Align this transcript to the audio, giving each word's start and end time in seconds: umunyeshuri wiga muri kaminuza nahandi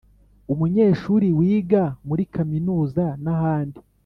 umunyeshuri 0.53 1.27
wiga 1.37 1.83
muri 2.07 2.23
kaminuza 2.33 3.05
nahandi 3.23 3.79